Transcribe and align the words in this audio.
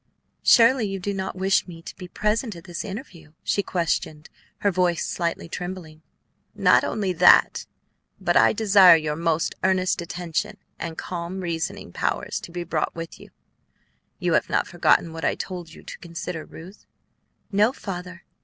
"Surely 0.41 0.87
you 0.87 0.99
do 0.99 1.13
not 1.13 1.35
wish 1.35 1.67
me 1.67 1.79
to 1.83 1.95
be 1.95 2.07
present 2.07 2.55
at 2.55 2.63
this 2.63 2.83
interview?" 2.83 3.33
she 3.43 3.61
questioned, 3.61 4.31
her 4.61 4.71
voice 4.71 5.05
slightly 5.07 5.47
trembling. 5.47 6.01
"Not 6.55 6.83
only 6.83 7.13
that, 7.13 7.67
but 8.19 8.35
I 8.35 8.51
desire 8.51 8.95
your 8.95 9.15
most 9.15 9.53
earnest 9.63 10.01
attention 10.01 10.57
and 10.79 10.97
calm 10.97 11.41
reasoning 11.41 11.93
powers 11.93 12.39
to 12.39 12.51
be 12.51 12.63
brought 12.63 12.95
with 12.95 13.19
you. 13.19 13.29
You 14.17 14.33
have 14.33 14.49
not 14.49 14.65
forgotten 14.65 15.13
what 15.13 15.23
I 15.23 15.35
told 15.35 15.71
you 15.71 15.83
to 15.83 15.99
consider, 15.99 16.45
Ruth?" 16.45 16.87
"No, 17.51 17.71
Father." 17.71 18.23